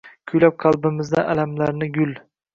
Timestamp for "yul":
2.01-2.19